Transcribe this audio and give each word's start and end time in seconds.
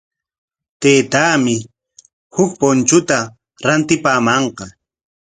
Taytaami 0.81 1.55
huk 2.35 2.51
punchuta 2.59 3.17
rantipamanqa. 3.65 4.65